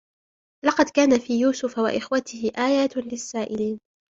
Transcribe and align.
لقد 0.65 0.85
كان 0.89 1.19
في 1.19 1.39
يوسف 1.39 1.77
وإخوته 1.77 2.51
آيات 2.57 2.97
للسائلين 2.97 3.79